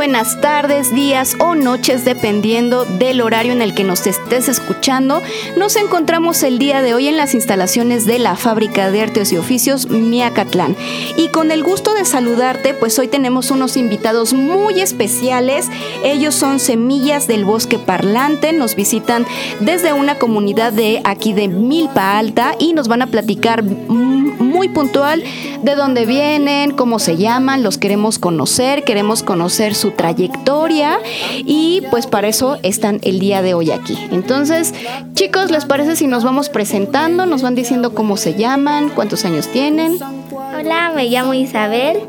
buenas 0.00 0.40
tardes, 0.40 0.94
días 0.94 1.36
o 1.40 1.54
noches, 1.54 2.06
dependiendo 2.06 2.86
del 2.86 3.20
horario 3.20 3.52
en 3.52 3.60
el 3.60 3.74
que 3.74 3.84
nos 3.84 4.06
estés 4.06 4.48
escuchando. 4.48 5.20
Nos 5.58 5.76
encontramos 5.76 6.42
el 6.42 6.58
día 6.58 6.80
de 6.80 6.94
hoy 6.94 7.08
en 7.08 7.18
las 7.18 7.34
instalaciones 7.34 8.06
de 8.06 8.18
la 8.18 8.34
Fábrica 8.34 8.90
de 8.90 9.02
Artes 9.02 9.30
y 9.30 9.36
Oficios 9.36 9.90
Miacatlán. 9.90 10.74
Y 11.18 11.28
con 11.28 11.50
el 11.50 11.62
gusto 11.62 11.92
de 11.92 12.06
saludarte, 12.06 12.72
pues 12.72 12.98
hoy 12.98 13.08
tenemos 13.08 13.50
unos 13.50 13.76
invitados 13.76 14.32
muy 14.32 14.80
especiales. 14.80 15.68
Ellos 16.02 16.34
son 16.34 16.60
Semillas 16.60 17.26
del 17.26 17.44
Bosque 17.44 17.78
Parlante, 17.78 18.54
nos 18.54 18.76
visitan 18.76 19.26
desde 19.60 19.92
una 19.92 20.14
comunidad 20.14 20.72
de 20.72 21.02
aquí 21.04 21.34
de 21.34 21.48
Milpa 21.48 22.16
Alta 22.16 22.54
y 22.58 22.72
nos 22.72 22.88
van 22.88 23.02
a 23.02 23.08
platicar 23.08 23.62
muy 23.62 24.19
puntual 24.68 25.22
de 25.62 25.74
dónde 25.74 26.06
vienen, 26.06 26.72
cómo 26.72 26.98
se 26.98 27.16
llaman, 27.16 27.62
los 27.62 27.78
queremos 27.78 28.18
conocer, 28.18 28.84
queremos 28.84 29.22
conocer 29.22 29.74
su 29.74 29.92
trayectoria 29.92 30.98
y 31.36 31.82
pues 31.90 32.06
para 32.06 32.28
eso 32.28 32.58
están 32.62 33.00
el 33.02 33.18
día 33.18 33.42
de 33.42 33.54
hoy 33.54 33.70
aquí. 33.70 33.96
Entonces, 34.10 34.74
chicos, 35.14 35.50
¿les 35.50 35.64
parece 35.64 35.96
si 35.96 36.06
nos 36.06 36.24
vamos 36.24 36.48
presentando? 36.48 37.26
Nos 37.26 37.42
van 37.42 37.54
diciendo 37.54 37.94
cómo 37.94 38.16
se 38.16 38.34
llaman, 38.34 38.90
cuántos 38.90 39.24
años 39.24 39.48
tienen. 39.48 39.98
Hola, 40.32 40.92
me 40.94 41.08
llamo 41.08 41.34
Isabel, 41.34 42.00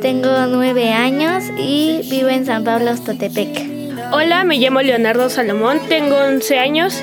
tengo 0.00 0.46
nueve 0.48 0.90
años 0.92 1.44
y 1.58 2.00
vivo 2.10 2.28
en 2.28 2.46
San 2.46 2.64
Pablo, 2.64 2.94
Totepec. 2.96 3.80
Hola, 4.12 4.44
me 4.44 4.58
llamo 4.58 4.82
Leonardo 4.82 5.30
Salomón, 5.30 5.78
tengo 5.88 6.16
11 6.16 6.58
años 6.58 7.00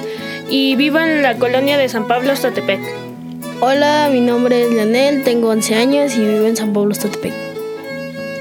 y 0.50 0.76
vivo 0.76 1.00
en 1.00 1.22
la 1.22 1.38
colonia 1.38 1.78
de 1.78 1.88
San 1.88 2.06
Pablo, 2.06 2.34
Totepec. 2.34 3.07
Hola, 3.60 4.10
mi 4.12 4.22
nombre 4.22 4.62
es 4.62 4.72
Leonel, 4.72 5.24
tengo 5.24 5.50
11 5.50 5.74
años 5.74 6.16
y 6.16 6.20
vivo 6.20 6.46
en 6.46 6.56
San 6.56 6.74
Pablo, 6.74 6.94
Totepec. 6.94 7.34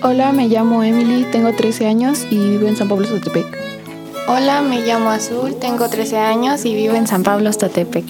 Hola, 0.03 0.31
me 0.33 0.47
llamo 0.47 0.83
Emily, 0.83 1.25
tengo 1.33 1.55
13 1.55 1.87
años 1.87 2.27
y 2.31 2.37
vivo 2.37 2.69
en 2.69 2.77
San 2.77 2.87
Pablo, 2.87 3.09
Totepec. 3.09 3.47
Hola, 4.29 4.61
me 4.61 4.83
llamo 4.83 5.09
Azul, 5.09 5.55
tengo 5.59 5.89
13 5.89 6.19
años 6.19 6.67
y 6.67 6.75
vivo 6.75 6.95
en 6.95 7.07
San 7.07 7.23
Pablo, 7.23 7.51
Totepec. 7.51 8.05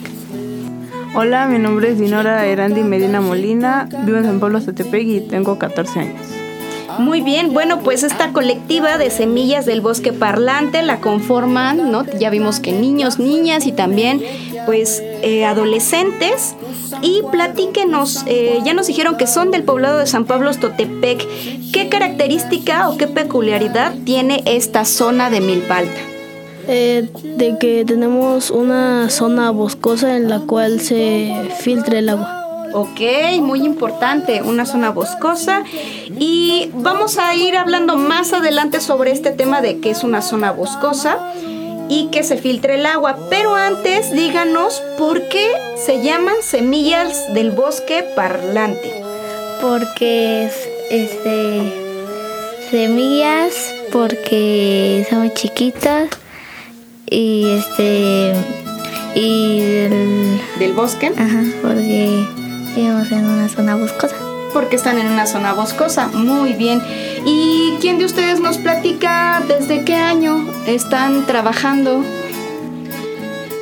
Hola, 1.15 1.47
mi 1.47 1.59
nombre 1.59 1.91
es 1.91 1.97
Dinora 1.97 2.45
Erandi 2.45 2.81
Medina 2.81 3.21
Molina, 3.21 3.87
vivo 4.03 4.17
en 4.17 4.25
San 4.25 4.41
Pablo, 4.41 4.59
Totepec 4.61 5.07
y 5.07 5.21
tengo 5.21 5.57
14 5.57 5.99
años. 6.01 6.21
Muy 6.99 7.21
bien, 7.21 7.53
bueno, 7.53 7.79
pues 7.83 8.03
esta 8.03 8.33
colectiva 8.33 8.97
de 8.97 9.11
semillas 9.11 9.65
del 9.65 9.79
bosque 9.79 10.11
parlante 10.11 10.81
la 10.81 10.99
conforman, 10.99 11.89
¿no? 11.89 12.03
Ya 12.19 12.29
vimos 12.31 12.59
que 12.59 12.73
niños, 12.73 13.17
niñas 13.17 13.65
y 13.65 13.71
también 13.71 14.21
pues 14.65 15.01
eh, 15.21 15.45
adolescentes 15.45 16.55
y 17.01 17.21
platíquenos, 17.31 18.23
eh, 18.27 18.59
ya 18.63 18.73
nos 18.73 18.87
dijeron 18.87 19.17
que 19.17 19.27
son 19.27 19.51
del 19.51 19.63
poblado 19.63 19.99
de 19.99 20.07
San 20.07 20.25
Pablo 20.25 20.53
Totepec, 20.53 21.25
¿qué 21.71 21.89
característica 21.89 22.89
o 22.89 22.97
qué 22.97 23.07
peculiaridad 23.07 23.93
tiene 24.05 24.43
esta 24.45 24.85
zona 24.85 25.29
de 25.29 25.41
Milpalta? 25.41 25.99
Eh, 26.69 27.07
de 27.23 27.57
que 27.57 27.85
tenemos 27.85 28.51
una 28.51 29.09
zona 29.09 29.51
boscosa 29.51 30.17
en 30.17 30.29
la 30.29 30.39
cual 30.39 30.81
se 30.81 31.33
filtra 31.59 31.99
el 31.99 32.09
agua. 32.09 32.43
Ok, 32.73 32.99
muy 33.41 33.63
importante, 33.63 34.41
una 34.41 34.65
zona 34.65 34.89
boscosa. 34.89 35.63
Y 36.19 36.69
vamos 36.73 37.17
a 37.17 37.33
ir 37.35 37.55
hablando 37.55 37.95
más 37.95 38.33
adelante 38.33 38.81
sobre 38.81 39.11
este 39.11 39.31
tema 39.31 39.61
de 39.61 39.79
que 39.79 39.91
es 39.91 40.03
una 40.03 40.21
zona 40.21 40.51
boscosa 40.51 41.17
y 41.89 42.07
que 42.07 42.23
se 42.23 42.37
filtre 42.37 42.75
el 42.75 42.85
agua. 42.85 43.17
Pero 43.29 43.55
antes 43.55 44.11
díganos 44.11 44.81
por 44.97 45.27
qué 45.29 45.51
se 45.77 46.03
llaman 46.03 46.35
semillas 46.41 47.33
del 47.33 47.51
bosque 47.51 48.03
parlante. 48.15 49.03
Porque 49.61 50.49
este 50.89 51.73
semillas 52.69 53.53
porque 53.91 55.07
son 55.09 55.33
chiquitas 55.33 56.09
y 57.05 57.49
este 57.51 58.33
y 59.15 59.61
del, 59.61 60.41
del 60.59 60.73
bosque. 60.73 61.11
Ajá, 61.17 61.43
porque 61.61 62.25
vivimos 62.75 63.11
en 63.11 63.25
una 63.25 63.49
zona 63.49 63.75
boscosa 63.75 64.26
porque 64.53 64.75
están 64.75 64.97
en 64.97 65.07
una 65.07 65.25
zona 65.25 65.53
boscosa. 65.53 66.07
Muy 66.07 66.53
bien. 66.53 66.81
¿Y 67.25 67.75
quién 67.81 67.99
de 67.99 68.05
ustedes 68.05 68.39
nos 68.39 68.57
platica 68.57 69.41
desde 69.47 69.83
qué 69.83 69.95
año 69.95 70.45
están 70.65 71.25
trabajando? 71.25 72.03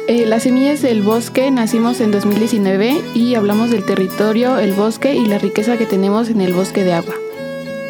Eh, 0.07 0.27
las 0.27 0.43
semillas 0.43 0.83
del 0.83 1.01
bosque 1.01 1.49
nacimos 1.49 1.99
en 1.99 2.11
2019 2.11 3.01
y 3.15 3.33
hablamos 3.33 3.71
del 3.71 3.83
territorio, 3.83 4.59
el 4.59 4.73
bosque 4.73 5.15
y 5.15 5.25
la 5.25 5.39
riqueza 5.39 5.77
que 5.77 5.87
tenemos 5.87 6.29
en 6.29 6.41
el 6.41 6.53
bosque 6.53 6.83
de 6.83 6.93
agua. 6.93 7.15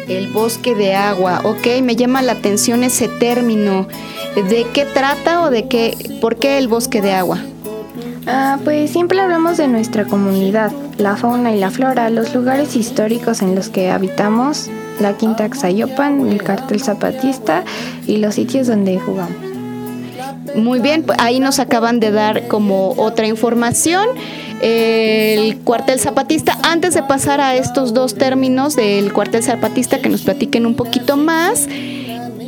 El 0.08 0.28
bosque 0.28 0.74
de 0.74 0.94
agua, 0.94 1.42
ok, 1.44 1.82
me 1.82 1.94
llama 1.94 2.22
la 2.22 2.32
atención 2.32 2.84
ese 2.84 3.08
término. 3.08 3.86
¿De 4.34 4.66
qué 4.72 4.86
trata 4.86 5.42
o 5.42 5.50
de 5.50 5.68
qué, 5.68 6.18
por 6.20 6.36
qué 6.36 6.56
el 6.56 6.68
bosque 6.68 7.02
de 7.02 7.12
agua? 7.12 7.38
Ah, 8.26 8.58
pues 8.64 8.90
siempre 8.90 9.20
hablamos 9.20 9.58
de 9.58 9.68
nuestra 9.68 10.06
comunidad, 10.06 10.72
la 10.98 11.16
fauna 11.16 11.54
y 11.54 11.58
la 11.58 11.70
flora, 11.70 12.10
los 12.10 12.34
lugares 12.34 12.76
históricos 12.76 13.42
en 13.42 13.54
los 13.54 13.68
que 13.68 13.90
habitamos, 13.90 14.68
la 15.00 15.12
Quinta 15.14 15.48
Xayopan, 15.48 16.26
el 16.28 16.42
cartel 16.42 16.80
zapatista 16.80 17.64
y 18.06 18.16
los 18.16 18.36
sitios 18.36 18.66
donde 18.66 18.98
jugamos. 18.98 19.36
Muy 20.54 20.80
bien, 20.80 21.02
pues 21.02 21.18
ahí 21.20 21.38
nos 21.38 21.58
acaban 21.58 22.00
de 22.00 22.10
dar 22.10 22.48
como 22.48 22.90
otra 22.96 23.26
información. 23.26 24.06
El 24.62 25.58
cuartel 25.58 26.00
zapatista, 26.00 26.56
antes 26.62 26.94
de 26.94 27.02
pasar 27.02 27.42
a 27.42 27.54
estos 27.54 27.92
dos 27.92 28.14
términos 28.14 28.74
del 28.74 29.12
cuartel 29.12 29.42
zapatista, 29.42 30.00
que 30.00 30.08
nos 30.08 30.22
platiquen 30.22 30.64
un 30.64 30.74
poquito 30.74 31.18
más, 31.18 31.68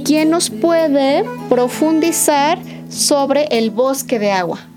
¿quién 0.05 0.31
nos 0.31 0.49
puede 0.49 1.25
profundizar 1.51 2.59
sobre 2.89 3.45
el 3.51 3.71
bosque 3.71 4.19
de 4.19 4.33
agua? 4.33 4.68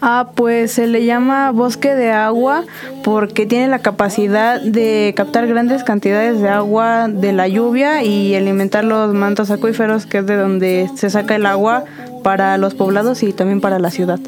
Ah, 0.00 0.30
pues 0.34 0.72
se 0.72 0.86
le 0.86 1.04
llama 1.04 1.50
bosque 1.50 1.94
de 1.94 2.10
agua 2.12 2.64
porque 3.02 3.46
tiene 3.46 3.66
la 3.66 3.80
capacidad 3.80 4.60
de 4.60 5.12
captar 5.16 5.46
grandes 5.48 5.82
cantidades 5.82 6.40
de 6.40 6.48
agua 6.48 7.08
de 7.08 7.32
la 7.32 7.48
lluvia 7.48 8.04
y 8.04 8.34
alimentar 8.36 8.84
los 8.84 9.12
mantos 9.12 9.50
acuíferos, 9.50 10.06
que 10.06 10.18
es 10.18 10.26
de 10.26 10.36
donde 10.36 10.88
se 10.94 11.10
saca 11.10 11.34
el 11.34 11.46
agua 11.46 11.84
para 12.22 12.58
los 12.58 12.74
poblados 12.74 13.22
y 13.24 13.32
también 13.32 13.60
para 13.60 13.80
la 13.80 13.90
ciudad. 13.90 14.20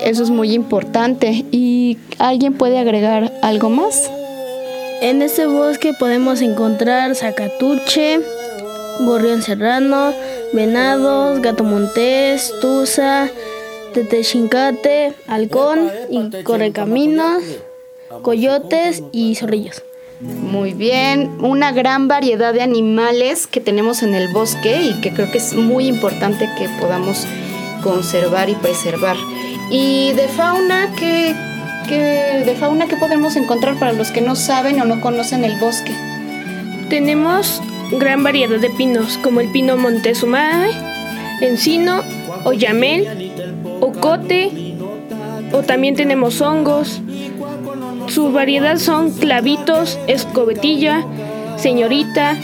Eso 0.00 0.22
es 0.22 0.30
muy 0.30 0.52
importante. 0.52 1.44
¿Y 1.50 1.98
alguien 2.18 2.54
puede 2.54 2.78
agregar 2.78 3.32
algo 3.42 3.68
más? 3.68 4.10
En 5.02 5.20
este 5.20 5.46
bosque 5.46 5.92
podemos 5.98 6.40
encontrar 6.40 7.14
zacatuche, 7.14 8.20
gorrión 9.00 9.42
serrano, 9.42 10.12
venados, 10.54 11.42
gato 11.42 11.64
montés, 11.64 12.52
tusa, 12.60 13.28
tetechincate, 13.94 15.14
halcón 15.26 15.90
y 16.10 16.42
correcaminos, 16.42 17.42
coyotes 18.22 19.02
y 19.12 19.34
zorrillos. 19.36 19.82
Muy 20.20 20.74
bien, 20.74 21.38
una 21.40 21.72
gran 21.72 22.08
variedad 22.08 22.52
de 22.54 22.62
animales 22.62 23.46
que 23.46 23.60
tenemos 23.60 24.02
en 24.02 24.14
el 24.14 24.28
bosque 24.28 24.82
y 24.82 25.00
que 25.00 25.12
creo 25.12 25.30
que 25.30 25.38
es 25.38 25.54
muy 25.54 25.86
importante 25.86 26.48
que 26.58 26.68
podamos 26.80 27.26
conservar 27.82 28.48
y 28.48 28.54
preservar. 28.54 29.16
Y 29.70 30.12
de 30.12 30.28
fauna, 30.28 30.92
¿qué, 30.96 31.34
de 32.44 32.54
fauna 32.54 32.86
qué 32.86 32.96
podemos 32.96 33.36
encontrar 33.36 33.78
para 33.78 33.92
los 33.92 34.10
que 34.10 34.20
no 34.20 34.36
saben 34.36 34.80
o 34.80 34.84
no 34.84 35.00
conocen 35.00 35.44
el 35.44 35.58
bosque? 35.58 35.92
Tenemos 36.88 37.60
gran 37.92 38.22
variedad 38.22 38.58
de 38.58 38.70
pinos, 38.70 39.18
como 39.18 39.40
el 39.40 39.50
pino 39.50 39.76
Montezuma, 39.76 40.66
encino, 41.40 42.02
oyamel, 42.44 43.32
o 45.52 45.62
también 45.62 45.94
tenemos 45.96 46.40
hongos. 46.40 47.00
Su 48.08 48.32
variedad 48.32 48.76
son 48.76 49.10
clavitos, 49.12 49.98
escobetilla, 50.06 51.04
señorita, 51.56 52.36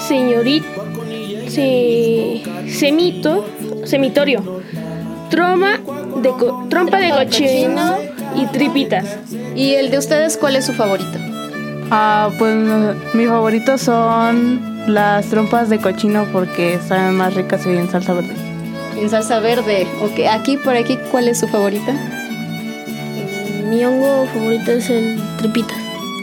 señorita, 0.00 0.66
semito, 2.68 3.44
semitorio, 3.84 4.60
troma 5.30 5.78
de 6.16 6.32
trompa 6.68 6.98
de 6.98 7.10
cochino 7.10 7.98
y 8.34 8.46
tripitas. 8.46 9.18
¿Y 9.54 9.74
el 9.74 9.90
de 9.90 9.98
ustedes 9.98 10.36
cuál 10.36 10.56
es 10.56 10.66
su 10.66 10.72
favorito? 10.72 11.18
Ah, 11.92 12.30
pues 12.36 12.56
mi 13.14 13.26
favorito 13.26 13.78
son 13.78 14.92
las 14.92 15.26
trompas 15.26 15.68
de 15.68 15.78
cochino 15.78 16.26
porque 16.32 16.80
saben 16.84 17.14
más 17.14 17.34
ricas 17.34 17.64
y 17.64 17.70
en 17.70 17.88
salsa 17.88 18.12
verde. 18.12 18.45
En 18.98 19.10
salsa 19.10 19.40
verde. 19.40 19.86
Ok, 20.02 20.26
aquí 20.30 20.56
por 20.56 20.74
aquí, 20.76 20.98
¿cuál 21.10 21.28
es 21.28 21.40
su 21.40 21.48
favorita? 21.48 21.92
Mi 23.68 23.84
hongo 23.84 24.26
favorito 24.32 24.72
es 24.72 24.88
el 24.90 25.20
tripitas. 25.38 25.78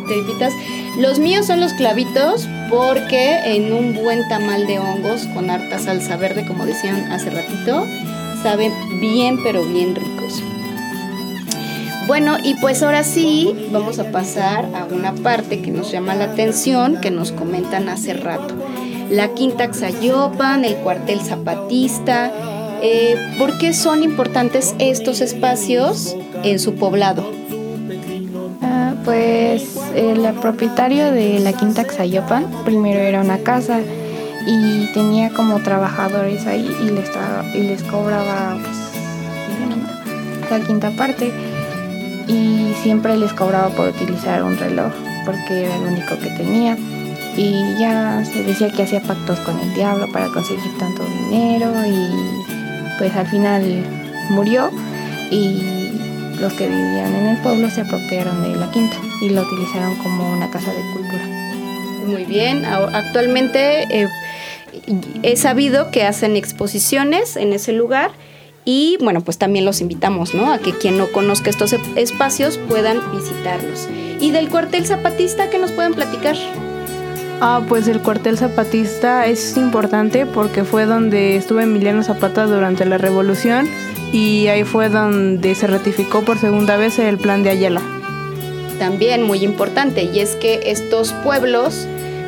tripitas. 0.07 0.53
Los 0.97 1.19
míos 1.19 1.45
son 1.45 1.59
los 1.59 1.73
clavitos 1.73 2.47
porque 2.69 3.55
en 3.55 3.73
un 3.73 3.95
buen 3.95 4.27
tamal 4.27 4.65
de 4.67 4.79
hongos 4.79 5.25
con 5.33 5.49
harta 5.49 5.79
salsa 5.79 6.17
verde, 6.17 6.45
como 6.47 6.65
decían 6.65 7.11
hace 7.11 7.29
ratito, 7.29 7.85
saben 8.41 8.71
bien 8.99 9.37
pero 9.43 9.63
bien 9.63 9.95
ricos. 9.95 10.41
Bueno, 12.05 12.37
y 12.43 12.55
pues 12.55 12.83
ahora 12.83 13.03
sí, 13.03 13.69
vamos 13.71 13.97
a 13.99 14.11
pasar 14.11 14.65
a 14.75 14.85
una 14.93 15.13
parte 15.13 15.61
que 15.61 15.71
nos 15.71 15.91
llama 15.91 16.15
la 16.15 16.25
atención, 16.25 16.99
que 16.99 17.11
nos 17.11 17.31
comentan 17.31 17.87
hace 17.87 18.13
rato. 18.13 18.53
La 19.09 19.29
Quinta 19.29 19.71
Xayopan, 19.71 20.65
el 20.65 20.75
cuartel 20.77 21.21
zapatista. 21.21 22.31
Eh, 22.85 23.15
¿Por 23.38 23.57
qué 23.57 23.74
son 23.74 24.03
importantes 24.03 24.75
estos 24.77 25.21
espacios 25.21 26.18
en 26.44 26.59
su 26.59 26.75
poblado? 26.75 27.24
Ah, 28.62 28.95
pues 29.06 29.77
el 29.95 30.21
propietario 30.41 31.09
de 31.12 31.39
la 31.39 31.53
Quinta 31.53 31.85
Xayopan 31.85 32.45
primero 32.65 33.00
era 33.00 33.21
una 33.21 33.38
casa 33.38 33.80
y 34.45 34.88
tenía 34.88 35.30
como 35.30 35.62
trabajadores 35.62 36.45
ahí 36.45 36.69
y 36.81 36.89
les, 36.89 37.09
y 37.56 37.59
les 37.59 37.83
cobraba 37.83 38.57
pues, 38.62 38.77
la 40.51 40.68
quinta 40.68 40.91
parte 40.91 41.31
y 42.27 42.74
siempre 42.83 43.15
les 43.15 43.31
cobraba 43.31 43.69
por 43.69 43.88
utilizar 43.88 44.44
un 44.44 44.57
reloj 44.57 44.91
porque 45.25 45.68
era 45.68 45.75
el 45.77 45.83
único 45.83 46.19
que 46.19 46.29
tenía 46.31 46.77
y 47.38 47.79
ya 47.79 48.25
se 48.25 48.44
decía 48.44 48.69
que 48.71 48.83
hacía 48.83 49.01
pactos 49.01 49.39
con 49.39 49.57
el 49.62 49.74
diablo 49.74 50.12
para 50.12 50.27
conseguir 50.27 50.77
tanto 50.77 51.03
dinero 51.06 51.71
y 51.88 52.42
pues 52.97 53.15
al 53.15 53.27
final 53.27 53.63
murió 54.29 54.71
y 55.31 55.61
los 56.39 56.53
que 56.53 56.67
vivían 56.67 57.13
en 57.15 57.27
el 57.27 57.37
pueblo 57.37 57.69
se 57.69 57.81
apropiaron 57.81 58.41
de 58.43 58.59
la 58.59 58.71
quinta 58.71 58.97
y 59.21 59.29
la 59.29 59.41
utilizaron 59.41 59.95
como 59.97 60.31
una 60.31 60.49
casa 60.49 60.71
de 60.71 60.81
cultura. 60.93 61.23
Muy 62.05 62.25
bien, 62.25 62.65
actualmente 62.65 63.83
eh, 63.89 64.09
he 65.21 65.37
sabido 65.37 65.91
que 65.91 66.03
hacen 66.03 66.35
exposiciones 66.35 67.37
en 67.37 67.53
ese 67.53 67.71
lugar 67.71 68.11
y 68.65 68.97
bueno, 69.01 69.21
pues 69.21 69.37
también 69.37 69.65
los 69.65 69.81
invitamos, 69.81 70.33
¿no? 70.33 70.51
A 70.51 70.57
que 70.57 70.71
quien 70.71 70.97
no 70.97 71.11
conozca 71.11 71.49
estos 71.49 71.73
espacios 71.95 72.57
puedan 72.57 72.99
visitarlos. 73.11 73.89
¿Y 74.19 74.31
del 74.31 74.49
cuartel 74.49 74.85
zapatista 74.85 75.49
qué 75.49 75.59
nos 75.59 75.71
pueden 75.71 75.93
platicar? 75.93 76.35
Ah, 77.45 77.61
pues 77.67 77.89
el 77.89 77.99
cuartel 77.99 78.37
zapatista 78.37 79.25
es 79.25 79.57
importante 79.57 80.25
porque 80.25 80.63
fue 80.63 80.85
donde 80.85 81.35
estuvo 81.35 81.59
Emiliano 81.59 82.01
Zapata 82.01 82.45
durante 82.45 82.85
la 82.85 82.97
revolución 82.97 83.67
y 84.13 84.47
ahí 84.47 84.63
fue 84.63 84.87
donde 84.87 85.53
se 85.53 85.67
ratificó 85.67 86.21
por 86.21 86.37
segunda 86.37 86.77
vez 86.77 86.99
el 86.99 87.17
plan 87.17 87.43
de 87.43 87.49
Ayala. 87.49 87.81
También 88.79 89.23
muy 89.23 89.43
importante, 89.43 90.03
y 90.03 90.21
es 90.21 90.37
que 90.37 90.71
estos 90.71 91.11
pueblos 91.11 91.85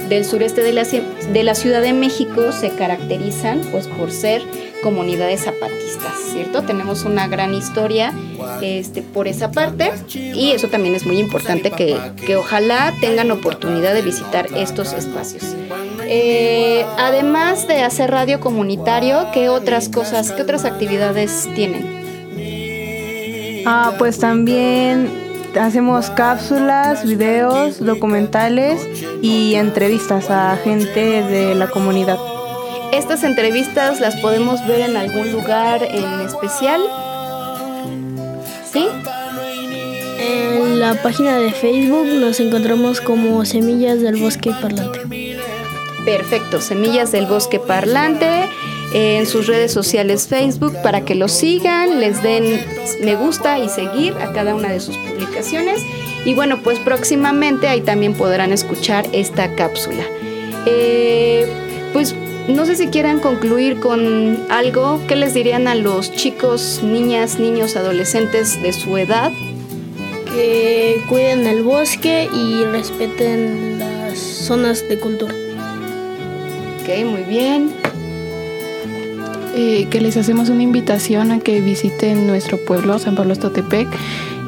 del 0.09 0.25
sureste 0.25 0.61
de 0.61 0.73
la, 0.73 0.83
de 0.83 1.43
la 1.43 1.55
Ciudad 1.55 1.81
de 1.81 1.93
México 1.93 2.51
se 2.51 2.69
caracterizan 2.69 3.61
pues 3.71 3.87
por 3.87 4.11
ser 4.11 4.41
comunidades 4.83 5.45
zapatistas, 5.45 6.13
¿cierto? 6.31 6.61
Tenemos 6.61 7.05
una 7.05 7.27
gran 7.27 7.53
historia 7.53 8.13
este, 8.61 9.01
por 9.01 9.27
esa 9.27 9.51
parte 9.51 9.91
y 10.13 10.51
eso 10.51 10.67
también 10.67 10.93
es 10.93 11.05
muy 11.05 11.17
importante 11.17 11.71
que, 11.71 11.97
que 12.25 12.35
ojalá 12.35 12.93
tengan 13.01 13.31
oportunidad 13.31 13.93
de 13.93 14.03
visitar 14.03 14.47
estos 14.55 14.93
espacios. 14.93 15.55
Eh, 16.07 16.85
además 16.97 17.67
de 17.67 17.81
hacer 17.81 18.11
radio 18.11 18.39
comunitario, 18.39 19.27
¿qué 19.33 19.49
otras 19.49 19.89
cosas, 19.89 20.31
qué 20.31 20.43
otras 20.43 20.65
actividades 20.65 21.49
tienen? 21.55 22.05
Ah, 23.65 23.95
pues 23.97 24.19
también 24.19 25.24
hacemos 25.59 26.09
cápsulas, 26.09 27.03
videos, 27.05 27.79
documentales 27.79 28.81
y 29.21 29.55
entrevistas 29.55 30.29
a 30.29 30.57
gente 30.57 31.23
de 31.23 31.55
la 31.55 31.67
comunidad. 31.67 32.17
Estas 32.91 33.23
entrevistas 33.23 33.99
las 33.99 34.15
podemos 34.17 34.65
ver 34.67 34.89
en 34.89 34.97
algún 34.97 35.31
lugar 35.31 35.83
en 35.83 36.21
especial. 36.21 36.81
¿Sí? 38.71 38.87
En 40.19 40.79
la 40.79 41.01
página 41.01 41.37
de 41.37 41.51
Facebook 41.51 42.07
nos 42.19 42.39
encontramos 42.39 43.01
como 43.01 43.43
Semillas 43.45 44.01
del 44.01 44.17
Bosque 44.17 44.51
Parlante. 44.61 44.99
Perfecto, 46.05 46.61
Semillas 46.61 47.11
del 47.11 47.25
Bosque 47.25 47.59
Parlante 47.59 48.49
en 48.95 49.25
sus 49.25 49.47
redes 49.47 49.73
sociales 49.73 50.25
Facebook 50.29 50.73
para 50.81 51.03
que 51.03 51.15
los 51.15 51.33
sigan, 51.33 51.99
les 51.99 52.23
den 52.23 52.45
me 53.03 53.17
gusta 53.17 53.59
y 53.59 53.67
seguir 53.67 54.13
a 54.13 54.31
cada 54.31 54.55
una 54.55 54.69
de 54.69 54.79
sus 54.79 54.95
publicaciones. 54.95 55.81
Y 56.23 56.33
bueno, 56.33 56.61
pues 56.63 56.79
próximamente 56.79 57.67
ahí 57.67 57.81
también 57.81 58.13
podrán 58.13 58.53
escuchar 58.53 59.05
esta 59.11 59.53
cápsula. 59.55 60.05
Eh, 60.65 61.45
pues 61.91 62.15
no 62.47 62.65
sé 62.65 62.77
si 62.77 62.87
quieran 62.87 63.19
concluir 63.19 63.81
con 63.81 64.39
algo. 64.49 65.01
¿Qué 65.09 65.17
les 65.17 65.33
dirían 65.33 65.67
a 65.67 65.75
los 65.75 66.13
chicos, 66.13 66.79
niñas, 66.81 67.37
niños, 67.37 67.75
adolescentes 67.75 68.61
de 68.63 68.71
su 68.71 68.97
edad? 68.97 69.33
Que 70.33 71.01
cuiden 71.09 71.45
el 71.47 71.63
bosque 71.63 72.29
y 72.33 72.63
respeten 72.63 73.77
las 73.77 74.17
zonas 74.17 74.87
de 74.87 74.97
cultura. 74.99 75.35
Ok, 76.81 77.05
muy 77.05 77.23
bien. 77.23 77.73
Eh, 79.57 79.87
que 79.89 80.01
les 80.01 80.17
hacemos 80.17 80.49
una 80.49 80.63
invitación 80.63 81.31
a 81.31 81.39
que 81.39 81.61
visiten 81.61 82.27
nuestro 82.27 82.57
pueblo, 82.57 82.99
San 82.99 83.15
Pablo 83.15 83.31
Estotepec, 83.31 83.87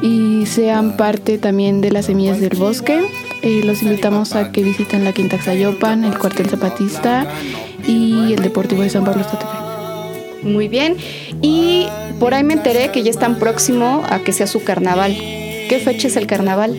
y 0.02 0.44
sean 0.44 0.98
parte 0.98 1.38
también 1.38 1.80
de 1.80 1.90
las 1.90 2.06
semillas 2.06 2.40
del 2.40 2.58
bosque. 2.58 3.00
Eh, 3.40 3.62
los 3.64 3.82
invitamos 3.82 4.34
a 4.34 4.52
que 4.52 4.62
visiten 4.62 5.04
la 5.04 5.14
Quinta 5.14 5.38
Xayopan, 5.38 6.04
el 6.04 6.18
cuartel 6.18 6.50
zapatista 6.50 7.26
y 7.86 8.34
el 8.34 8.42
Deportivo 8.42 8.82
de 8.82 8.90
San 8.90 9.06
Pablo 9.06 9.24
Muy 10.42 10.68
bien. 10.68 10.96
Y 11.40 11.86
por 12.20 12.34
ahí 12.34 12.44
me 12.44 12.52
enteré 12.52 12.90
que 12.90 13.02
ya 13.02 13.10
están 13.10 13.38
próximo 13.38 14.02
a 14.10 14.18
que 14.18 14.32
sea 14.32 14.46
su 14.46 14.62
carnaval. 14.62 15.16
¿Qué 15.16 15.80
fecha 15.82 16.08
es 16.08 16.16
el 16.16 16.26
carnaval? 16.26 16.76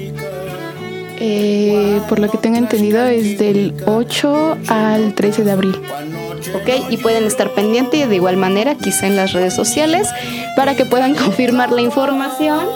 Eh, 1.20 2.00
por 2.08 2.20
lo 2.20 2.30
que 2.30 2.38
tengo 2.38 2.58
entendido 2.58 3.06
es 3.08 3.40
del 3.40 3.74
8 3.88 4.58
al 4.68 5.16
13 5.16 5.44
de 5.44 5.52
abril. 5.52 5.76
Ok, 6.54 6.90
y 6.90 6.98
pueden 6.98 7.26
estar 7.26 7.52
pendientes 7.52 8.10
de 8.10 8.16
igual 8.16 8.38
manera 8.38 8.76
quizá 8.76 9.08
en 9.08 9.16
las 9.16 9.34
redes 9.34 9.54
sociales 9.54 10.08
para 10.56 10.76
que 10.76 10.86
puedan 10.86 11.16
confirmar 11.24 11.72
la 11.72 11.82
información. 11.82 12.68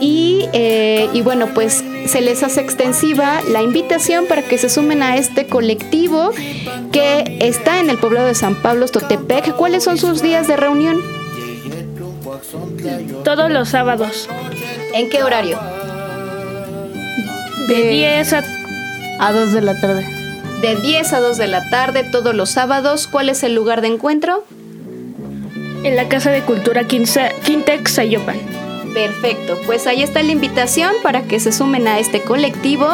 Y, 0.00 0.48
eh, 0.52 1.08
y 1.12 1.22
bueno, 1.22 1.48
pues 1.54 1.84
se 2.06 2.20
les 2.20 2.42
hace 2.42 2.60
extensiva 2.60 3.40
la 3.48 3.62
invitación 3.62 4.26
para 4.26 4.42
que 4.42 4.58
se 4.58 4.68
sumen 4.68 5.00
a 5.00 5.16
este 5.16 5.46
colectivo 5.46 6.32
que 6.90 7.38
está 7.40 7.78
en 7.78 7.88
el 7.88 7.98
pueblo 7.98 8.24
de 8.24 8.34
San 8.34 8.60
Pablo 8.60 8.88
Totepec. 8.88 9.54
¿Cuáles 9.54 9.84
son 9.84 9.98
sus 9.98 10.20
días 10.20 10.48
de 10.48 10.56
reunión? 10.56 11.00
Todos 13.24 13.50
los 13.50 13.68
sábados. 13.68 14.28
¿En 14.92 15.08
qué 15.08 15.22
horario? 15.22 15.60
De 17.68 17.88
10 17.88 18.32
a... 18.32 18.44
a 19.20 19.32
2 19.32 19.52
de 19.52 19.60
la 19.60 19.80
tarde. 19.80 20.21
De 20.62 20.76
10 20.76 21.12
a 21.12 21.18
2 21.20 21.38
de 21.38 21.48
la 21.48 21.68
tarde 21.70 22.04
todos 22.04 22.36
los 22.36 22.50
sábados. 22.50 23.08
¿Cuál 23.08 23.28
es 23.28 23.42
el 23.42 23.52
lugar 23.52 23.80
de 23.80 23.88
encuentro? 23.88 24.44
En 25.82 25.96
la 25.96 26.08
Casa 26.08 26.30
de 26.30 26.42
Cultura 26.42 26.84
Quintex 26.84 27.90
Sayopan. 27.90 28.38
Perfecto, 28.94 29.58
pues 29.66 29.88
ahí 29.88 30.02
está 30.02 30.22
la 30.22 30.30
invitación 30.30 30.92
para 31.02 31.22
que 31.22 31.40
se 31.40 31.50
sumen 31.50 31.88
a 31.88 31.98
este 31.98 32.20
colectivo 32.20 32.86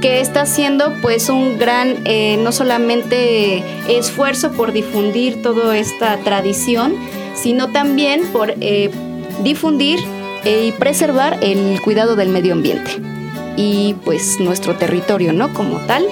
que 0.00 0.20
está 0.20 0.42
haciendo 0.42 0.94
pues 1.02 1.28
un 1.30 1.58
gran, 1.58 1.96
eh, 2.04 2.38
no 2.38 2.52
solamente 2.52 3.64
esfuerzo 3.88 4.52
por 4.52 4.72
difundir 4.72 5.42
toda 5.42 5.76
esta 5.76 6.16
tradición, 6.18 6.94
sino 7.34 7.72
también 7.72 8.22
por 8.32 8.54
eh, 8.60 8.90
difundir 9.42 9.98
eh, 10.44 10.66
y 10.66 10.72
preservar 10.72 11.38
el 11.42 11.80
cuidado 11.82 12.14
del 12.14 12.28
medio 12.28 12.52
ambiente 12.52 13.00
y 13.56 13.94
pues 14.04 14.38
nuestro 14.40 14.76
territorio, 14.76 15.32
¿no? 15.32 15.52
Como 15.52 15.78
tal, 15.86 16.06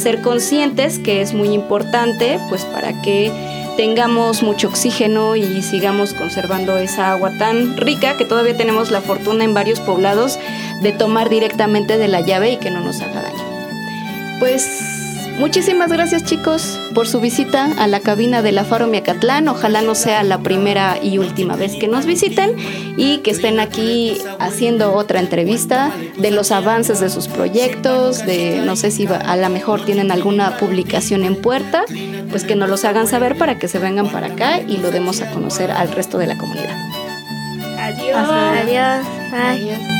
ser 0.00 0.22
conscientes 0.22 0.98
que 0.98 1.20
es 1.20 1.34
muy 1.34 1.50
importante 1.50 2.40
pues 2.48 2.64
para 2.64 3.00
que 3.02 3.30
tengamos 3.76 4.42
mucho 4.42 4.68
oxígeno 4.68 5.36
y 5.36 5.62
sigamos 5.62 6.12
conservando 6.14 6.76
esa 6.78 7.12
agua 7.12 7.32
tan 7.38 7.76
rica 7.76 8.16
que 8.16 8.24
todavía 8.24 8.56
tenemos 8.56 8.90
la 8.90 9.00
fortuna 9.00 9.44
en 9.44 9.54
varios 9.54 9.80
poblados 9.80 10.38
de 10.82 10.92
tomar 10.92 11.28
directamente 11.28 11.96
de 11.96 12.08
la 12.08 12.20
llave 12.20 12.52
y 12.52 12.56
que 12.58 12.70
no 12.70 12.80
nos 12.80 13.00
haga 13.00 13.22
daño. 13.22 14.38
Pues 14.38 14.99
muchísimas 15.38 15.90
gracias 15.90 16.24
chicos 16.24 16.80
por 16.94 17.06
su 17.06 17.20
visita 17.20 17.70
a 17.78 17.86
la 17.86 18.00
cabina 18.00 18.42
de 18.42 18.52
la 18.52 18.64
Faro 18.64 18.86
Miacatlán. 18.86 19.48
Ojalá 19.48 19.82
no 19.82 19.94
sea 19.94 20.22
la 20.22 20.38
primera 20.38 20.98
y 21.02 21.18
última 21.18 21.56
vez 21.56 21.76
que 21.76 21.88
nos 21.88 22.06
visiten 22.06 22.56
y 22.96 23.18
que 23.18 23.30
estén 23.30 23.60
aquí 23.60 24.18
haciendo 24.38 24.94
otra 24.94 25.20
entrevista 25.20 25.92
de 26.18 26.30
los 26.30 26.52
avances 26.52 27.00
de 27.00 27.10
sus 27.10 27.28
proyectos, 27.28 28.24
de 28.26 28.62
no 28.64 28.76
sé 28.76 28.90
si 28.90 29.06
a 29.06 29.36
lo 29.36 29.48
mejor 29.48 29.84
tienen 29.84 30.10
alguna 30.10 30.56
publicación 30.58 31.24
en 31.24 31.36
puerta 31.36 31.84
pues 32.30 32.44
que 32.44 32.56
nos 32.56 32.70
los 32.70 32.84
hagan 32.84 33.06
saber 33.06 33.36
para 33.36 33.58
que 33.58 33.68
se 33.68 33.78
vengan 33.78 34.08
para 34.10 34.28
acá 34.28 34.60
y 34.60 34.78
lo 34.78 34.90
demos 34.90 35.20
a 35.20 35.30
conocer 35.30 35.70
al 35.70 35.90
resto 35.92 36.18
de 36.18 36.26
la 36.26 36.38
comunidad. 36.38 36.76
Adiós. 37.78 38.28
Adiós. 38.28 39.06
Adiós. 39.32 39.99